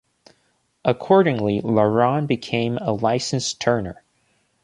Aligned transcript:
Accordingly, 0.83 1.61
Laron 1.61 2.25
became 2.25 2.79
a 2.79 2.91
licensed 2.91 3.59
turner. 3.61 4.01